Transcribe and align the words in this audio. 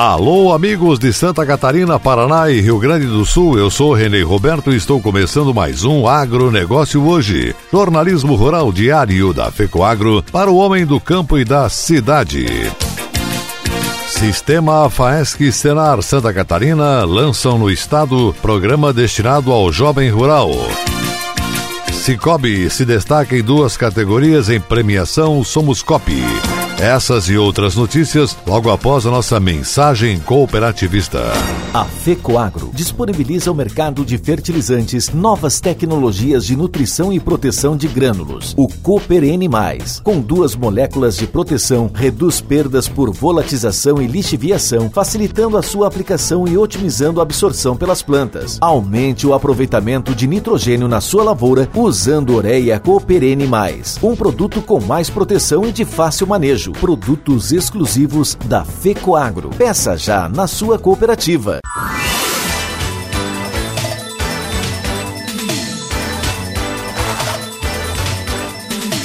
Alô, 0.00 0.52
amigos 0.52 0.96
de 0.96 1.12
Santa 1.12 1.44
Catarina, 1.44 1.98
Paraná 1.98 2.48
e 2.48 2.60
Rio 2.60 2.78
Grande 2.78 3.04
do 3.04 3.26
Sul. 3.26 3.58
Eu 3.58 3.68
sou 3.68 3.92
Renê 3.92 4.22
Roberto 4.22 4.70
e 4.70 4.76
estou 4.76 5.02
começando 5.02 5.52
mais 5.52 5.82
um 5.82 6.06
Agronegócio 6.06 7.04
hoje. 7.04 7.52
Jornalismo 7.72 8.36
rural 8.36 8.70
diário 8.70 9.32
da 9.32 9.50
FECOAGro 9.50 10.22
para 10.30 10.48
o 10.48 10.56
homem 10.56 10.86
do 10.86 11.00
campo 11.00 11.36
e 11.36 11.44
da 11.44 11.68
cidade. 11.68 12.46
Sistema 14.06 14.88
FAESC 14.88 15.50
Senar 15.50 16.00
Santa 16.00 16.32
Catarina 16.32 17.04
lançam 17.04 17.58
no 17.58 17.68
estado 17.68 18.32
programa 18.40 18.92
destinado 18.92 19.50
ao 19.50 19.72
jovem 19.72 20.10
rural. 20.10 20.52
Cicobi 21.90 22.70
se 22.70 22.84
destaca 22.84 23.36
em 23.36 23.42
duas 23.42 23.76
categorias 23.76 24.48
em 24.48 24.60
premiação 24.60 25.42
Somos 25.42 25.82
Cop. 25.82 26.08
Essas 26.80 27.28
e 27.28 27.36
outras 27.36 27.74
notícias 27.74 28.36
logo 28.46 28.70
após 28.70 29.04
a 29.04 29.10
nossa 29.10 29.40
mensagem 29.40 30.20
cooperativista. 30.20 31.24
A 31.74 31.84
FECOAGRO 31.84 32.70
disponibiliza 32.72 33.50
ao 33.50 33.56
mercado 33.56 34.04
de 34.04 34.16
fertilizantes 34.16 35.12
novas 35.12 35.60
tecnologias 35.60 36.46
de 36.46 36.54
nutrição 36.54 37.12
e 37.12 37.18
proteção 37.18 37.76
de 37.76 37.88
grânulos. 37.88 38.54
O 38.56 38.68
Cooper 38.68 39.24
N+, 39.24 39.48
com 40.04 40.20
duas 40.20 40.54
moléculas 40.54 41.16
de 41.16 41.26
proteção, 41.26 41.90
reduz 41.92 42.40
perdas 42.40 42.86
por 42.86 43.10
volatização 43.10 44.00
e 44.00 44.06
lixiviação, 44.06 44.88
facilitando 44.88 45.56
a 45.56 45.62
sua 45.62 45.88
aplicação 45.88 46.46
e 46.46 46.56
otimizando 46.56 47.18
a 47.18 47.24
absorção 47.24 47.76
pelas 47.76 48.02
plantas. 48.02 48.56
Aumente 48.60 49.26
o 49.26 49.34
aproveitamento 49.34 50.14
de 50.14 50.28
nitrogênio 50.28 50.86
na 50.86 51.00
sua 51.00 51.24
lavoura 51.24 51.68
usando 51.74 52.36
Ureia 52.36 52.78
Cooper 52.78 53.24
N+, 53.24 53.48
um 54.00 54.14
produto 54.14 54.62
com 54.62 54.80
mais 54.80 55.10
proteção 55.10 55.66
e 55.66 55.72
de 55.72 55.84
fácil 55.84 56.28
manejo 56.28 56.67
produtos 56.72 57.52
exclusivos 57.52 58.34
da 58.46 58.64
FECOAGRO. 58.64 59.50
Peça 59.50 59.96
já 59.96 60.28
na 60.28 60.46
sua 60.46 60.78
cooperativa. 60.78 61.60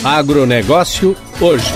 Agronegócio 0.03 1.15
hoje. 1.39 1.73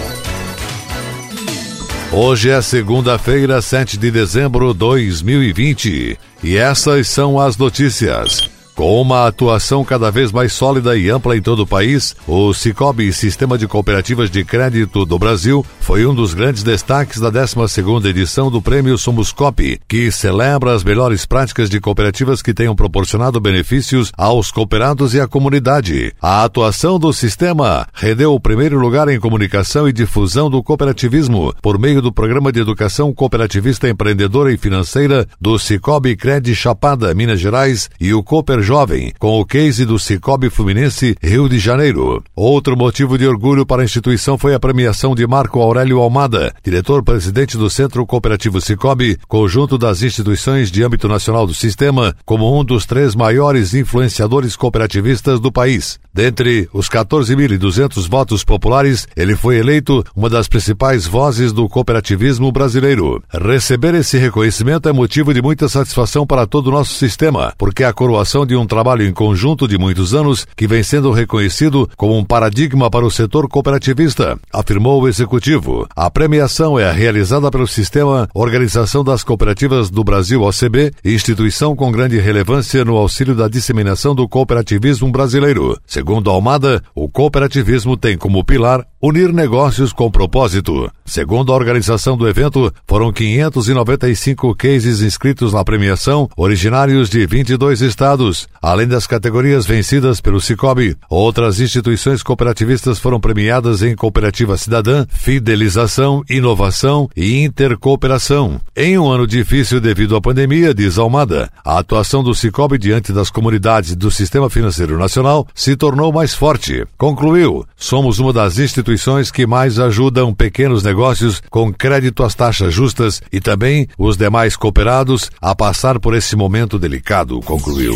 Hoje 2.12 2.50
é 2.50 2.62
segunda-feira, 2.62 3.62
7 3.62 3.98
de 3.98 4.12
dezembro 4.12 4.74
de 4.74 4.80
2020 4.80 6.18
e 6.44 6.58
essas 6.58 7.08
são 7.08 7.40
as 7.40 7.58
notícias. 7.58 8.57
Com 8.78 9.02
uma 9.02 9.26
atuação 9.26 9.84
cada 9.84 10.12
vez 10.12 10.32
mais 10.32 10.54
sólida 10.54 10.96
e 10.96 11.10
ampla 11.10 11.36
em 11.36 11.42
todo 11.42 11.64
o 11.64 11.68
país, 11.68 12.16
o 12.28 12.54
Cicobi 12.54 13.12
Sistema 13.12 13.58
de 13.58 13.68
Cooperativas 13.68 14.30
de 14.30 14.46
Crédito 14.46 15.04
do 15.04 15.18
Brasil 15.18 15.66
foi 15.80 16.06
um 16.06 16.14
dos 16.14 16.36
grandes 16.36 16.62
destaques 16.62 17.20
da 17.20 17.32
12ª 17.32 18.06
edição 18.06 18.52
do 18.52 18.62
Prêmio 18.62 18.96
Somos 18.96 19.32
Cop, 19.32 19.82
que 19.88 20.12
celebra 20.12 20.76
as 20.76 20.84
melhores 20.84 21.26
práticas 21.26 21.72
de 21.72 21.80
cooperativas 21.80 22.44
que 22.44 22.54
tenham 22.54 22.76
proporcionado 22.76 23.42
benefícios 23.42 24.12
aos 24.16 24.52
cooperados 24.52 25.16
e 25.16 25.20
à 25.20 25.28
comunidade. 25.28 26.14
A 26.22 26.44
atuação 26.44 27.00
do 27.00 27.12
sistema 27.12 27.88
rendeu 27.96 28.36
o 28.36 28.40
primeiro 28.40 28.78
lugar 28.78 29.10
em 29.10 29.20
comunicação 29.20 29.90
e 29.90 29.94
difusão 29.94 30.52
do 30.52 30.62
cooperativismo 30.62 31.52
por 31.64 31.80
meio 31.80 32.00
do 32.00 32.14
Programa 32.14 32.52
de 32.52 32.60
Educação 32.60 33.12
Cooperativista 33.12 33.90
Empreendedora 33.90 34.54
e 34.54 34.58
Financeira 34.58 35.28
do 35.42 35.58
Cicobi 35.58 36.16
Cred 36.16 36.54
Chapada, 36.54 37.12
Minas 37.16 37.40
Gerais 37.40 37.90
e 38.00 38.14
o 38.14 38.22
Cooper 38.22 38.67
jovem, 38.68 39.14
com 39.18 39.40
o 39.40 39.46
case 39.46 39.86
do 39.86 39.98
Cicobi 39.98 40.50
Fluminense 40.50 41.16
Rio 41.24 41.48
de 41.48 41.58
Janeiro. 41.58 42.22
Outro 42.36 42.76
motivo 42.76 43.18
de 43.18 43.26
orgulho 43.26 43.66
para 43.66 43.82
a 43.82 43.86
instituição 43.86 44.38
foi 44.38 44.54
a 44.54 44.60
premiação 44.60 45.16
de 45.16 45.26
Marco 45.26 45.62
Aurélio 45.62 46.00
Almada, 46.00 46.54
diretor-presidente 46.62 47.58
do 47.58 47.70
Centro 47.70 48.06
Cooperativo 48.06 48.60
Cicobi, 48.60 49.18
conjunto 49.26 49.78
das 49.78 50.02
instituições 50.04 50.70
de 50.70 50.84
âmbito 50.84 51.08
nacional 51.08 51.48
do 51.48 51.54
sistema, 51.54 52.14
como 52.26 52.60
um 52.60 52.62
dos 52.62 52.86
três 52.86 53.16
maiores 53.16 53.74
influenciadores 53.74 54.58
cooperativistas 54.58 55.40
do 55.40 55.50
país. 55.50 55.98
Dentre 56.14 56.68
os 56.74 56.90
14.200 56.90 58.10
votos 58.10 58.44
populares, 58.44 59.08
ele 59.16 59.36
foi 59.36 59.60
eleito 59.60 60.04
uma 60.14 60.30
das 60.30 60.50
principais 60.50 61.06
vozes 61.06 61.54
do 61.54 61.70
cooperativismo 61.70 62.52
brasileiro. 62.52 63.24
Receber 63.30 63.96
esse 63.96 64.18
reconhecimento 64.18 64.90
é 64.90 64.92
motivo 64.92 65.34
de 65.34 65.42
muita 65.42 65.70
satisfação 65.70 66.28
para 66.28 66.46
todo 66.46 66.68
o 66.68 66.72
nosso 66.72 66.96
sistema, 66.96 67.54
porque 67.58 67.84
a 67.84 67.94
coroação 67.94 68.46
de 68.46 68.57
um 68.58 68.66
trabalho 68.66 69.06
em 69.06 69.14
conjunto 69.14 69.68
de 69.68 69.78
muitos 69.78 70.14
anos 70.14 70.46
que 70.56 70.68
vem 70.68 70.84
sendo 70.84 71.12
reconhecido 71.12 71.90
como 71.96 72.18
um 72.18 72.24
paradigma 72.24 72.90
para 72.90 73.06
o 73.06 73.12
setor 73.12 73.48
cooperativista, 73.48 74.38
afirmou 74.52 75.02
o 75.02 75.08
executivo. 75.08 75.88
A 75.96 76.10
premiação 76.10 76.80
é 76.80 76.92
realizada 76.92 77.50
pelo 77.50 77.68
Sistema 77.68 78.28
Organização 78.34 79.04
das 79.04 79.24
Cooperativas 79.24 79.90
do 79.90 80.04
Brasil, 80.04 80.42
OCB, 80.42 80.92
instituição 81.04 81.76
com 81.76 81.92
grande 81.92 82.20
relevância 82.20 82.84
no 82.84 82.96
auxílio 82.96 83.36
da 83.36 83.48
disseminação 83.48 84.16
do 84.16 84.28
cooperativismo 84.28 85.12
brasileiro. 85.12 85.78
Segundo 85.86 86.30
Almada, 86.30 86.82
o 86.96 87.08
cooperativismo 87.08 87.96
tem 87.96 88.18
como 88.18 88.44
pilar 88.44 88.86
unir 89.02 89.32
negócios 89.32 89.94
com 89.94 90.10
propósito. 90.10 90.92
Segundo 91.06 91.52
a 91.52 91.56
organização 91.56 92.18
do 92.18 92.28
evento, 92.28 92.74
foram 92.88 93.12
595 93.12 94.56
cases 94.56 95.02
inscritos 95.02 95.54
na 95.54 95.64
premiação, 95.64 96.30
originários 96.36 97.10
de 97.10 97.26
22 97.26 97.82
estados. 97.82 98.47
Além 98.62 98.88
das 98.88 99.08
categorias 99.08 99.66
vencidas 99.66 100.20
pelo 100.20 100.42
Cicobi, 100.42 100.98
outras 101.10 101.60
instituições 101.60 102.24
cooperativistas 102.24 103.00
foram 103.00 103.20
premiadas 103.20 103.82
em 103.82 103.96
cooperativa 103.96 104.58
cidadã, 104.58 105.06
fidelização, 105.10 106.24
inovação 106.30 107.10
e 107.16 107.44
intercooperação. 107.44 108.60
Em 108.76 108.98
um 108.98 109.10
ano 109.10 109.28
difícil 109.28 109.80
devido 109.80 110.16
à 110.16 110.22
pandemia, 110.22 110.74
diz 110.74 110.98
Almada, 110.98 111.50
a 111.64 111.80
atuação 111.80 112.24
do 112.24 112.34
Cicobi 112.34 112.78
diante 112.78 113.14
das 113.14 113.30
comunidades 113.30 113.96
do 113.96 114.12
sistema 114.12 114.50
financeiro 114.50 114.98
nacional 114.98 115.48
se 115.54 115.76
tornou 115.76 116.12
mais 116.12 116.34
forte. 116.34 116.86
Concluiu: 116.98 117.66
somos 117.76 118.20
uma 118.20 118.34
das 118.34 118.58
instituições 118.60 119.32
que 119.32 119.46
mais 119.46 119.80
ajudam 119.80 120.34
pequenos 120.34 120.84
negócios 120.84 121.42
com 121.50 121.72
crédito 121.72 122.24
às 122.24 122.36
taxas 122.36 122.74
justas 122.74 123.22
e 123.32 123.40
também 123.40 123.88
os 123.98 124.18
demais 124.18 124.56
cooperados 124.56 125.30
a 125.42 125.56
passar 125.56 126.00
por 126.00 126.16
esse 126.16 126.36
momento 126.36 126.80
delicado. 126.80 127.40
Concluiu. 127.42 127.96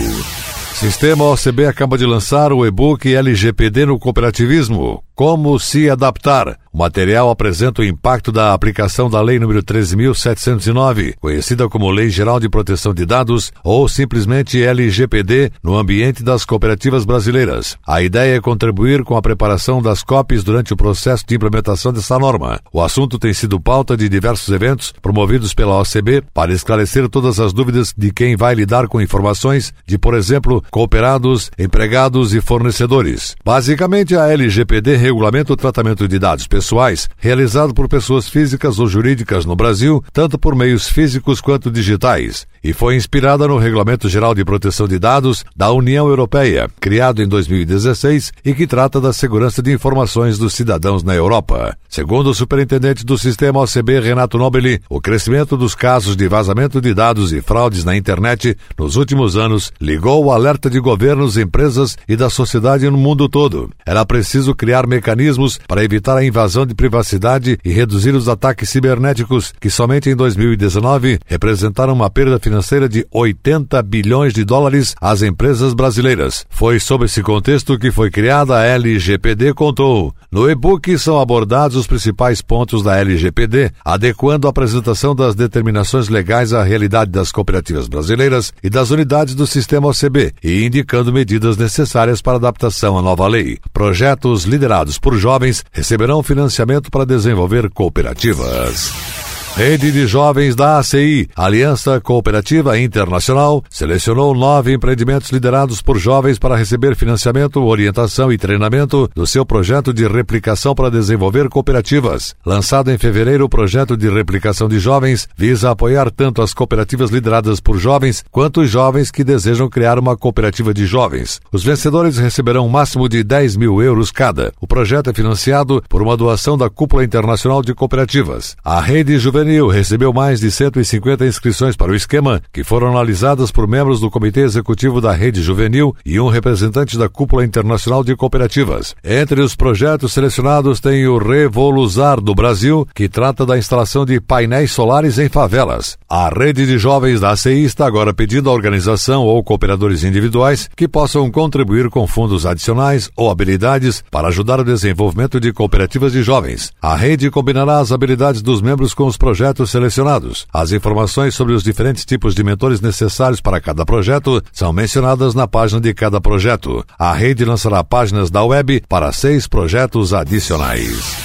Sistema 0.74 1.26
OCB 1.26 1.68
acaba 1.68 1.98
de 1.98 2.06
lançar 2.06 2.52
o 2.52 2.66
e-book 2.66 3.14
LGPD 3.14 3.86
no 3.86 4.00
cooperativismo. 4.00 5.04
Como 5.16 5.60
se 5.60 5.90
adaptar? 5.90 6.58
O 6.74 6.78
material 6.78 7.30
apresenta 7.30 7.82
o 7.82 7.86
impacto 7.86 8.32
da 8.32 8.54
aplicação 8.54 9.10
da 9.10 9.22
Lei 9.22 9.38
nº 9.38 9.62
13.709, 9.62 11.16
conhecida 11.20 11.68
como 11.68 11.92
Lei 11.92 12.10
Geral 12.10 12.40
de 12.40 12.48
Proteção 12.48 12.94
de 12.94 13.06
Dados, 13.06 13.52
ou 13.62 13.90
simplesmente 13.90 14.64
LGPD, 14.64 15.52
no 15.62 15.78
ambiente 15.78 16.24
das 16.24 16.46
cooperativas 16.46 17.04
brasileiras. 17.04 17.78
A 17.86 18.02
ideia 18.02 18.38
é 18.38 18.42
contribuir 18.42 19.04
com 19.04 19.18
a 19.18 19.22
preparação 19.22 19.82
das 19.82 20.02
COPs 20.02 20.46
durante 20.46 20.74
o 20.74 20.78
processo 20.78 21.26
de 21.28 21.36
implementação 21.36 21.92
dessa 21.92 22.18
norma. 22.18 22.62
O 22.72 22.82
assunto 22.82 23.20
tem 23.20 23.34
sido 23.34 23.60
pauta 23.60 23.98
de 23.98 24.08
diversos 24.08 24.48
eventos 24.48 24.94
promovidos 25.02 25.54
pela 25.54 25.78
OCB 25.82 26.24
para 26.34 26.54
esclarecer 26.54 27.10
todas 27.10 27.38
as 27.38 27.52
dúvidas 27.52 27.94
de 27.96 28.14
quem 28.14 28.38
vai 28.38 28.56
lidar 28.56 28.88
com 28.88 29.02
informações 29.02 29.74
de, 29.86 29.98
por 29.98 30.14
exemplo, 30.14 30.64
cooperados, 30.72 31.52
empregados 31.60 32.34
e 32.34 32.40
fornecedores. 32.40 33.36
Basicamente, 33.44 34.16
a 34.16 34.30
LGPD 34.30 35.02
regulamenta 35.12 35.52
o 35.52 35.58
tratamento 35.58 36.08
de 36.08 36.18
dados 36.18 36.48
pessoais 36.48 37.10
realizado 37.18 37.74
por 37.74 37.90
pessoas 37.90 38.30
físicas 38.30 38.80
ou 38.80 38.88
jurídicas 38.88 39.46
no 39.46 39.58
Brasil, 39.58 40.02
tanto 40.14 40.40
por 40.40 40.56
meios 40.56 40.88
físicos 40.88 41.42
quanto 41.42 41.70
digitais, 41.70 42.48
e 42.64 42.72
foi 42.72 42.96
inspirada 42.96 43.46
no 43.48 43.58
Regulamento 43.58 44.08
Geral 44.08 44.34
de 44.34 44.46
Proteção 44.46 44.88
de 44.88 44.98
Dados 44.98 45.44
da 45.56 45.72
União 45.72 46.08
Europeia, 46.08 46.70
criado 46.80 47.22
em 47.22 47.28
2016 47.28 48.32
e 48.46 48.54
que 48.54 48.66
trata 48.66 49.02
da 49.02 49.12
segurança 49.12 49.62
de 49.62 49.74
informações 49.74 50.38
dos 50.38 50.54
cidadãos 50.54 51.04
na 51.04 51.14
Europa. 51.14 51.76
Segundo 51.90 52.30
o 52.30 52.34
superintendente 52.34 53.06
do 53.06 53.18
sistema 53.18 53.60
OCB, 53.60 54.00
Renato 54.00 54.38
Nobili, 54.38 54.80
o 54.90 55.02
crescimento 55.02 55.58
dos 55.58 55.76
casos 55.76 56.16
de 56.16 56.28
vazamento 56.30 56.80
de 56.80 56.94
dados 56.94 57.34
e 57.34 57.42
fraudes 57.42 57.84
na 57.84 57.98
internet 57.98 58.56
nos 58.80 58.96
últimos 58.96 59.36
anos 59.36 59.74
ligou 59.82 60.24
o 60.24 60.32
alerta 60.32 60.70
de 60.70 60.80
governos, 60.80 61.36
empresas 61.36 61.98
e 62.08 62.16
da 62.16 62.30
sociedade 62.30 62.90
no 62.90 62.98
mundo 62.98 63.28
todo. 63.28 63.70
Era 63.86 64.06
preciso 64.06 64.56
criar 64.56 64.88
mecanismos 64.92 65.60
para 65.68 65.84
evitar 65.84 66.18
a 66.18 66.26
invasão 66.26 66.66
de 66.66 66.76
privacidade 66.76 67.58
e 67.64 67.72
reduzir 67.72 68.14
os 68.14 68.28
ataques 68.28 68.70
cibernéticos, 68.70 69.54
que 69.60 69.70
somente 69.70 70.10
em 70.10 70.16
2019 70.16 71.20
representaram 71.26 71.94
uma 71.94 72.10
perda 72.10 72.38
financeira 72.40 72.90
de 72.90 73.08
80 73.10 73.82
bilhões 73.84 74.34
de 74.34 74.44
dólares 74.44 74.94
às 75.00 75.22
empresas 75.22 75.74
brasileiras. 75.74 76.46
Foi 76.50 76.80
sob 76.80 77.06
esse 77.06 77.24
contexto 77.24 77.80
que 77.80 77.92
foi 77.92 78.12
criada 78.12 78.58
a 78.58 78.66
LGPD, 78.66 79.54
contou. 79.54 80.14
No 80.32 80.50
e-book 80.50 80.98
são 80.98 81.20
abordados 81.20 81.78
os 81.78 81.88
principais 81.88 82.42
pontos 82.42 82.84
da 82.84 82.98
LGPD, 82.98 83.72
adequando 83.84 84.48
a 84.48 84.50
apresentação 84.50 85.16
das 85.16 85.36
determinações 85.36 86.10
legais 86.10 86.54
à 86.54 86.64
realidade 86.64 87.12
das 87.12 87.32
cooperativas 87.32 87.88
brasileiras 87.88 88.54
e 88.62 88.70
das 88.70 88.90
unidades 88.92 89.36
do 89.36 89.48
sistema 89.48 89.88
OCB 89.88 90.34
e 90.44 90.66
indicando 90.66 91.14
medidas 91.14 91.58
necessárias 91.58 92.22
para 92.22 92.38
adaptação 92.38 92.98
à 92.98 93.02
nova 93.02 93.28
lei. 93.28 93.58
Projetos 93.72 94.44
liderados 94.44 94.81
por 95.00 95.16
jovens 95.16 95.64
receberão 95.72 96.24
financiamento 96.24 96.90
para 96.90 97.06
desenvolver 97.06 97.70
cooperativas. 97.70 99.31
Rede 99.56 99.92
de 99.92 100.08
Jovens 100.08 100.56
da 100.56 100.80
ACI, 100.80 101.30
Aliança 101.36 102.00
Cooperativa 102.00 102.80
Internacional, 102.80 103.64
selecionou 103.70 104.34
nove 104.34 104.74
empreendimentos 104.74 105.30
liderados 105.30 105.82
por 105.82 106.00
jovens 106.00 106.40
para 106.40 106.56
receber 106.56 106.96
financiamento, 106.96 107.62
orientação 107.62 108.32
e 108.32 108.38
treinamento 108.38 109.10
do 109.14 109.28
seu 109.28 109.46
projeto 109.46 109.94
de 109.94 110.08
replicação 110.08 110.74
para 110.74 110.90
desenvolver 110.90 111.50
cooperativas. 111.50 112.34
Lançado 112.46 112.92
em 112.92 112.98
fevereiro, 112.98 113.46
o 113.46 113.50
projeto 113.50 113.96
de 113.96 114.10
replicação 114.10 114.68
de 114.70 114.80
jovens 114.80 115.28
visa 115.38 115.70
apoiar 115.70 116.10
tanto 116.10 116.42
as 116.42 116.54
cooperativas 116.54 117.12
lideradas 117.12 117.60
por 117.60 117.78
jovens 117.78 118.24
quanto 118.32 118.62
os 118.62 118.70
jovens 118.70 119.12
que 119.12 119.24
desejam 119.24 119.70
criar 119.70 120.00
uma 120.00 120.18
cooperativa 120.18 120.74
de 120.74 120.86
jovens. 120.86 121.40
Os 121.52 121.64
vencedores 121.64 122.18
receberão 122.18 122.66
um 122.66 122.70
máximo 122.70 123.08
de 123.08 123.22
10 123.24 123.58
mil 123.58 123.82
euros 123.82 124.12
cada. 124.12 124.54
O 124.60 124.66
projeto 124.66 125.10
é 125.10 125.14
financiado 125.14 125.84
por 125.88 126.02
uma 126.02 126.18
doação 126.18 126.58
da 126.58 126.70
Cúpula 126.70 127.04
Internacional 127.04 127.62
de 127.62 127.76
Cooperativas. 127.76 128.56
A 128.64 128.80
Rede 128.80 129.20
Juvenil 129.20 129.51
Juvenil 129.52 129.68
recebeu 129.68 130.14
mais 130.14 130.40
de 130.40 130.50
150 130.50 131.26
inscrições 131.26 131.76
para 131.76 131.92
o 131.92 131.96
esquema, 131.96 132.42
que 132.54 132.64
foram 132.64 132.88
analisadas 132.88 133.52
por 133.52 133.68
membros 133.68 134.00
do 134.00 134.10
Comitê 134.10 134.42
Executivo 134.42 135.02
da 135.02 135.12
Rede 135.12 135.42
Juvenil 135.42 135.94
e 136.06 136.22
um 136.22 136.30
representante 136.30 136.98
da 136.98 137.10
Cúpula 137.10 137.44
Internacional 137.44 138.02
de 138.02 138.16
Cooperativas. 138.16 138.96
Entre 139.04 139.42
os 139.42 139.54
projetos 139.54 140.14
selecionados 140.14 140.80
tem 140.80 141.06
o 141.06 141.18
Revoluzar 141.18 142.22
do 142.22 142.34
Brasil, 142.34 142.88
que 142.96 143.10
trata 143.10 143.46
da 143.46 143.58
instalação 143.58 144.06
de 144.06 144.22
painéis 144.22 144.72
solares 144.72 145.20
em 145.20 145.28
favelas. 145.28 145.98
A 146.10 146.30
rede 146.30 146.66
de 146.66 146.78
jovens 146.78 147.20
da 147.20 147.32
ACI 147.32 147.66
está 147.66 147.86
agora 147.86 148.14
pedindo 148.14 148.50
à 148.50 148.54
organização 148.54 149.26
ou 149.26 149.44
cooperadores 149.44 150.06
individuais 150.06 150.70
que 150.78 150.88
possam 150.88 151.30
contribuir 151.30 151.90
com 151.90 152.08
fundos 152.08 152.46
adicionais 152.46 153.10
ou 153.18 153.30
habilidades 153.30 154.02
para 154.10 154.30
ajudar 154.30 154.62
o 154.62 154.66
desenvolvimento 154.66 155.42
de 155.42 155.52
cooperativas 155.52 156.14
de 156.14 156.24
jovens. 156.24 156.72
A 156.82 156.96
rede 156.96 157.30
combinará 157.30 157.80
as 157.80 157.92
habilidades 157.92 158.42
dos 158.42 158.62
membros 158.62 158.94
com 158.94 159.08
os 159.08 159.18
projetos 159.18 159.31
projetos 159.32 159.72
selecionados. 159.72 160.46
As 160.52 160.74
informações 160.74 161.34
sobre 161.34 161.54
os 161.54 161.64
diferentes 161.64 162.04
tipos 162.04 162.36
de 162.36 162.44
mentores 162.44 162.82
necessários 162.82 163.40
para 163.40 163.62
cada 163.62 163.86
projeto 163.86 164.44
são 164.52 164.74
mencionadas 164.74 165.34
na 165.34 165.48
página 165.48 165.80
de 165.80 165.94
cada 165.94 166.20
projeto. 166.20 166.84
A 167.00 167.14
rede 167.14 167.46
lançará 167.46 167.82
páginas 167.82 168.30
da 168.30 168.44
web 168.44 168.84
para 168.90 169.10
seis 169.14 169.48
projetos 169.48 170.14
adicionais. 170.14 171.16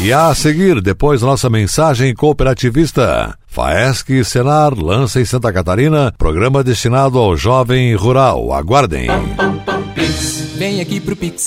E 0.00 0.10
a 0.10 0.34
seguir, 0.34 0.80
depois 0.80 1.20
nossa 1.20 1.50
mensagem 1.50 2.14
cooperativista. 2.14 3.36
Faesc 3.46 4.24
Senar 4.24 4.72
lança 4.72 5.20
em 5.20 5.26
Santa 5.26 5.52
Catarina 5.52 6.14
programa 6.16 6.64
destinado 6.64 7.18
ao 7.18 7.36
jovem 7.36 7.94
rural. 7.94 8.54
Aguardem. 8.54 9.08
Pix, 9.94 10.54
vem 10.56 10.80
aqui 10.80 10.98
pro 10.98 11.14
Pix. 11.14 11.46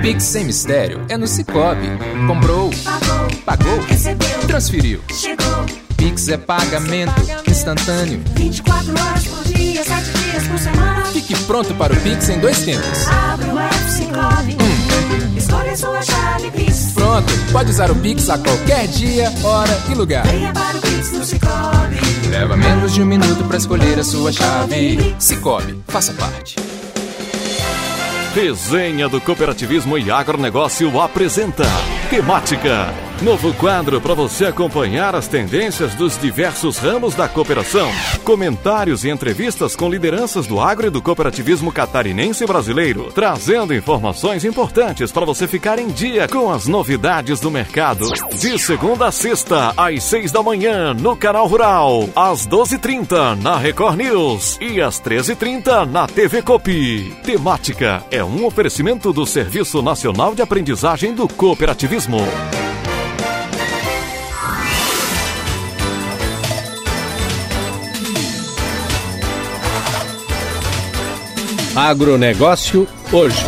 Pix 0.00 0.22
sem 0.22 0.44
mistério, 0.44 1.00
é 1.08 1.18
no 1.18 1.26
Cicobi. 1.26 1.88
Comprou, 2.28 2.70
pagou, 3.06 3.28
pagou 3.44 3.80
recebeu, 3.86 4.38
transferiu, 4.46 5.00
chegou. 5.12 5.66
Pix 5.96 6.28
é 6.28 6.36
pagamento, 6.36 7.14
instantâneo. 7.48 8.22
24 8.34 8.90
horas 8.90 9.24
por 9.26 9.44
dia, 9.44 9.82
7 9.82 10.10
dias 10.10 10.46
por 10.46 10.58
semana. 10.58 11.04
Fique 11.06 11.34
pronto 11.44 11.74
para 11.74 11.92
o 11.92 11.96
Pix 11.96 12.28
em 12.28 12.38
dois 12.38 12.60
tempos. 12.62 13.08
Abra 13.08 13.54
o 13.54 13.58
app 13.58 13.90
Cicobi. 13.90 14.56
Hum. 14.60 15.36
Escolha 15.36 15.76
sua 15.76 16.02
chave 16.02 16.50
Pix. 16.50 16.92
Pronto, 16.94 17.32
pode 17.50 17.70
usar 17.70 17.90
o 17.90 17.94
Pix 17.94 18.28
a 18.28 18.38
qualquer 18.38 18.86
dia, 18.88 19.32
hora 19.42 19.82
e 19.90 19.94
lugar. 19.94 20.26
Venha 20.26 20.52
para 20.52 20.76
o 20.76 20.80
Pix 20.80 21.12
no 21.12 21.24
Cicobi. 21.24 22.28
Leva 22.30 22.56
menos 22.56 22.92
de 22.92 23.02
um 23.02 23.06
minuto 23.06 23.44
para 23.44 23.56
escolher 23.56 23.98
a 23.98 24.04
sua 24.04 24.32
chave. 24.32 25.14
Cicobi, 25.18 25.82
faça 25.88 26.12
parte. 26.12 26.56
Resenha 28.34 29.08
do 29.08 29.18
Cooperativismo 29.18 29.96
e 29.96 30.10
Agronegócio 30.10 31.00
apresenta 31.00 31.64
Temática. 32.10 33.05
Novo 33.22 33.54
quadro 33.54 33.98
para 33.98 34.12
você 34.12 34.44
acompanhar 34.44 35.14
as 35.14 35.26
tendências 35.26 35.94
dos 35.94 36.18
diversos 36.18 36.76
ramos 36.76 37.14
da 37.14 37.26
cooperação. 37.26 37.90
Comentários 38.22 39.04
e 39.04 39.08
entrevistas 39.08 39.74
com 39.74 39.88
lideranças 39.88 40.46
do 40.46 40.60
agro 40.60 40.86
e 40.86 40.90
do 40.90 41.00
cooperativismo 41.00 41.72
catarinense 41.72 42.44
e 42.44 42.46
brasileiro, 42.46 43.10
trazendo 43.14 43.74
informações 43.74 44.44
importantes 44.44 45.10
para 45.10 45.24
você 45.24 45.48
ficar 45.48 45.78
em 45.78 45.88
dia 45.88 46.28
com 46.28 46.52
as 46.52 46.66
novidades 46.66 47.40
do 47.40 47.50
mercado. 47.50 48.06
De 48.34 48.58
segunda 48.58 49.06
a 49.06 49.12
sexta, 49.12 49.72
às 49.78 50.04
seis 50.04 50.30
da 50.30 50.42
manhã, 50.42 50.92
no 50.92 51.16
Canal 51.16 51.46
Rural, 51.46 52.10
às 52.14 52.44
doze 52.44 52.74
e 52.74 52.78
trinta 52.78 53.34
na 53.36 53.56
Record 53.56 53.96
News 53.96 54.58
e 54.60 54.80
às 54.82 54.98
treze 54.98 55.32
e 55.32 55.36
trinta 55.36 55.86
na 55.86 56.06
TV 56.06 56.42
Copi. 56.42 57.16
Temática 57.24 58.04
é 58.10 58.22
um 58.22 58.44
oferecimento 58.44 59.10
do 59.10 59.24
Serviço 59.24 59.80
Nacional 59.80 60.34
de 60.34 60.42
Aprendizagem 60.42 61.14
do 61.14 61.26
Cooperativismo. 61.26 62.20
Agronegócio 71.76 72.88
hoje. 73.12 73.44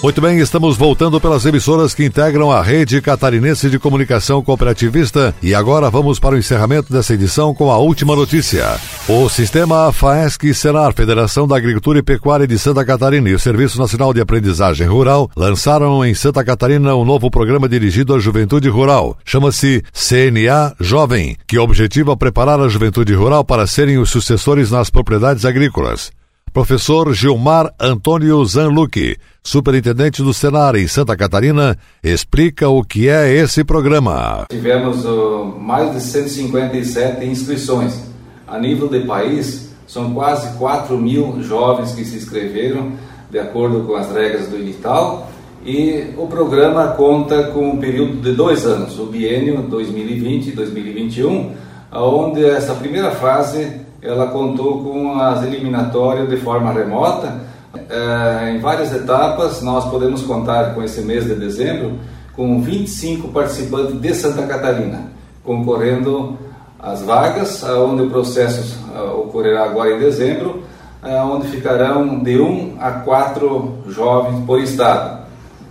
Muito 0.00 0.20
bem, 0.20 0.38
estamos 0.38 0.76
voltando 0.76 1.20
pelas 1.20 1.44
emissoras 1.44 1.92
que 1.92 2.04
integram 2.04 2.52
a 2.52 2.62
rede 2.62 3.02
catarinense 3.02 3.68
de 3.68 3.80
comunicação 3.80 4.40
cooperativista 4.40 5.34
e 5.42 5.52
agora 5.52 5.90
vamos 5.90 6.20
para 6.20 6.36
o 6.36 6.38
encerramento 6.38 6.92
dessa 6.92 7.14
edição 7.14 7.52
com 7.52 7.72
a 7.72 7.78
última 7.78 8.14
notícia. 8.14 8.78
O 9.08 9.28
sistema 9.28 9.90
FAESC 9.90 10.54
Senar, 10.54 10.94
Federação 10.94 11.48
da 11.48 11.56
Agricultura 11.56 11.98
e 11.98 12.02
Pecuária 12.02 12.46
de 12.46 12.56
Santa 12.56 12.84
Catarina 12.84 13.28
e 13.28 13.34
o 13.34 13.40
Serviço 13.40 13.76
Nacional 13.80 14.14
de 14.14 14.20
Aprendizagem 14.20 14.86
Rural 14.86 15.28
lançaram 15.34 16.04
em 16.04 16.14
Santa 16.14 16.44
Catarina 16.44 16.94
um 16.94 17.04
novo 17.04 17.28
programa 17.28 17.68
dirigido 17.68 18.14
à 18.14 18.20
juventude 18.20 18.68
rural. 18.68 19.18
Chama-se 19.24 19.82
CNA 19.92 20.76
Jovem, 20.78 21.36
que 21.44 21.58
objetiva 21.58 22.16
preparar 22.16 22.60
a 22.60 22.68
juventude 22.68 23.12
rural 23.14 23.44
para 23.44 23.66
serem 23.66 23.98
os 23.98 24.10
sucessores 24.10 24.70
nas 24.70 24.90
propriedades 24.90 25.44
agrícolas. 25.44 26.12
Professor 26.56 27.12
Gilmar 27.12 27.70
Antônio 27.78 28.42
Zanluque, 28.46 29.18
superintendente 29.44 30.22
do 30.22 30.32
Senar 30.32 30.74
em 30.74 30.88
Santa 30.88 31.14
Catarina, 31.14 31.76
explica 32.02 32.66
o 32.66 32.82
que 32.82 33.10
é 33.10 33.30
esse 33.30 33.62
programa. 33.62 34.46
Tivemos 34.48 35.04
uh, 35.04 35.54
mais 35.60 35.92
de 35.92 36.00
157 36.00 37.26
inscrições. 37.26 38.00
A 38.48 38.58
nível 38.58 38.88
de 38.88 39.00
país, 39.00 39.70
são 39.86 40.14
quase 40.14 40.56
4 40.56 40.96
mil 40.96 41.42
jovens 41.42 41.92
que 41.92 42.06
se 42.06 42.16
inscreveram, 42.16 42.92
de 43.30 43.38
acordo 43.38 43.80
com 43.80 43.94
as 43.94 44.10
regras 44.10 44.48
do 44.48 44.56
edital. 44.56 45.30
E 45.62 46.14
o 46.16 46.26
programa 46.26 46.88
conta 46.92 47.48
com 47.48 47.72
um 47.72 47.76
período 47.76 48.22
de 48.22 48.32
dois 48.32 48.64
anos, 48.64 48.98
o 48.98 49.04
biênio 49.04 49.62
2020-2021, 49.64 51.50
onde 51.92 52.42
essa 52.46 52.74
primeira 52.74 53.10
fase 53.10 53.84
ela 54.02 54.28
contou 54.28 54.82
com 54.82 55.20
as 55.20 55.42
eliminatórias 55.42 56.28
de 56.28 56.36
forma 56.36 56.72
remota. 56.72 57.40
É, 57.88 58.52
em 58.52 58.58
várias 58.58 58.92
etapas, 58.92 59.62
nós 59.62 59.84
podemos 59.86 60.22
contar 60.22 60.74
com 60.74 60.82
esse 60.82 61.02
mês 61.02 61.24
de 61.24 61.34
dezembro 61.34 61.98
com 62.34 62.60
25 62.60 63.28
participantes 63.28 64.00
de 64.00 64.14
Santa 64.14 64.46
Catarina, 64.46 65.10
concorrendo 65.42 66.36
às 66.78 67.02
vagas, 67.02 67.62
onde 67.64 68.02
o 68.02 68.10
processo 68.10 68.78
ocorrerá 69.18 69.64
agora 69.64 69.94
em 69.94 69.98
dezembro, 69.98 70.62
onde 71.02 71.48
ficarão 71.48 72.18
de 72.18 72.38
1 72.38 72.76
a 72.78 72.90
4 72.90 73.78
jovens 73.88 74.44
por 74.44 74.60
estado. 74.60 75.24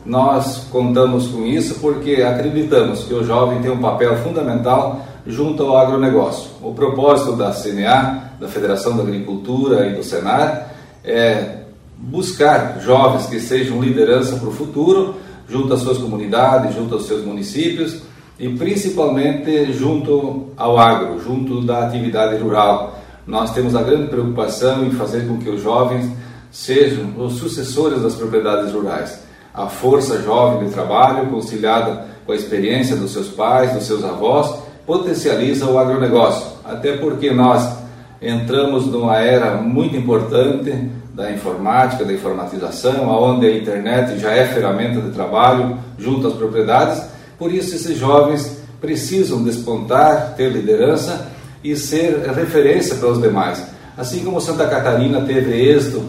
Nós 0.05 0.67
contamos 0.71 1.27
com 1.27 1.45
isso 1.45 1.79
porque 1.79 2.21
acreditamos 2.21 3.03
que 3.03 3.13
o 3.13 3.23
jovem 3.23 3.61
tem 3.61 3.71
um 3.71 3.79
papel 3.79 4.15
fundamental 4.17 5.01
junto 5.25 5.63
ao 5.63 5.77
agronegócio. 5.77 6.51
O 6.61 6.73
propósito 6.73 7.35
da 7.35 7.51
CNA, 7.51 8.31
da 8.39 8.47
Federação 8.47 8.95
da 8.95 9.03
Agricultura 9.03 9.87
e 9.87 9.95
do 9.95 10.03
Senar 10.03 10.71
é 11.03 11.59
buscar 11.97 12.79
jovens 12.81 13.25
que 13.27 13.39
sejam 13.39 13.81
liderança 13.81 14.35
para 14.35 14.49
o 14.49 14.51
futuro, 14.51 15.15
junto 15.47 15.73
às 15.73 15.81
suas 15.81 15.97
comunidades, 15.97 16.75
junto 16.75 16.95
aos 16.95 17.05
seus 17.05 17.23
municípios 17.23 18.01
e 18.37 18.49
principalmente 18.49 19.71
junto 19.73 20.47
ao 20.57 20.77
agro, 20.77 21.19
junto 21.19 21.61
da 21.61 21.85
atividade 21.85 22.37
rural. 22.41 22.99
Nós 23.25 23.53
temos 23.53 23.75
a 23.75 23.81
grande 23.81 24.07
preocupação 24.07 24.85
em 24.85 24.91
fazer 24.91 25.27
com 25.27 25.37
que 25.37 25.49
os 25.49 25.61
jovens 25.61 26.11
sejam 26.51 27.13
os 27.17 27.33
sucessores 27.33 28.01
das 28.01 28.15
propriedades 28.15 28.71
rurais. 28.71 29.19
A 29.53 29.67
força 29.67 30.21
jovem 30.21 30.67
de 30.67 30.73
trabalho, 30.73 31.27
conciliada 31.27 32.05
com 32.25 32.31
a 32.31 32.35
experiência 32.35 32.95
dos 32.95 33.11
seus 33.11 33.27
pais, 33.27 33.73
dos 33.73 33.83
seus 33.83 34.03
avós, 34.03 34.64
potencializa 34.85 35.65
o 35.65 35.77
agronegócio, 35.79 36.45
até 36.63 36.97
porque 36.97 37.31
nós 37.31 37.77
entramos 38.21 38.85
numa 38.85 39.17
era 39.17 39.57
muito 39.57 39.95
importante 39.95 40.89
da 41.13 41.31
informática, 41.31 42.03
da 42.03 42.13
informatização, 42.13 43.07
onde 43.07 43.45
a 43.45 43.57
internet 43.57 44.19
já 44.19 44.31
é 44.31 44.45
ferramenta 44.45 44.99
de 44.99 45.11
trabalho 45.11 45.77
junto 45.97 46.27
às 46.27 46.33
propriedades. 46.33 47.01
Por 47.37 47.51
isso, 47.53 47.75
esses 47.75 47.97
jovens 47.97 48.57
precisam 48.81 49.43
despontar, 49.43 50.33
ter 50.35 50.49
liderança 50.49 51.27
e 51.63 51.75
ser 51.75 52.19
referência 52.35 52.95
para 52.95 53.09
os 53.09 53.21
demais. 53.21 53.65
Assim 53.97 54.23
como 54.23 54.41
Santa 54.41 54.67
Catarina 54.67 55.21
teve 55.21 55.53
êxito 55.53 56.03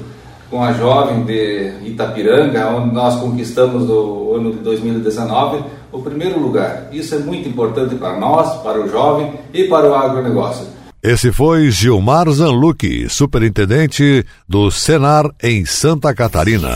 com 0.51 0.63
a 0.63 0.73
jovem 0.73 1.25
de 1.25 1.73
Itapiranga, 1.85 2.69
onde 2.71 2.95
nós 2.95 3.17
conquistamos 3.17 3.85
no 3.85 4.35
ano 4.35 4.53
de 4.53 4.59
2019 4.59 5.65
o 5.97 6.03
primeiro 6.03 6.39
lugar. 6.39 6.89
Isso 6.93 7.15
é 7.15 7.19
muito 7.19 7.49
importante 7.49 7.95
para 7.95 8.19
nós, 8.19 8.63
para 8.63 8.81
o 8.81 8.89
jovem 8.89 9.33
e 9.53 9.65
para 9.65 9.91
o 9.91 9.95
agronegócio. 9.95 10.67
Esse 11.03 11.31
foi 11.31 11.71
Gilmar 11.71 12.29
Zanlucchi, 12.31 13.09
superintendente 13.09 14.25
do 14.49 14.71
Senar 14.71 15.31
em 15.43 15.65
Santa 15.65 16.15
Catarina. 16.15 16.71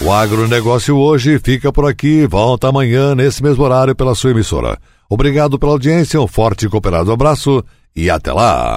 O 0.00 0.12
agronegócio 0.12 0.96
hoje 0.96 1.40
fica 1.42 1.72
por 1.72 1.88
aqui, 1.88 2.26
volta 2.26 2.68
amanhã 2.68 3.14
nesse 3.14 3.42
mesmo 3.42 3.64
horário 3.64 3.96
pela 3.96 4.14
sua 4.14 4.30
emissora. 4.30 4.78
Obrigado 5.08 5.58
pela 5.58 5.72
audiência, 5.72 6.20
um 6.20 6.28
forte 6.28 6.66
e 6.66 6.68
cooperado 6.68 7.10
abraço 7.10 7.64
e 7.94 8.10
até 8.10 8.32
lá! 8.32 8.76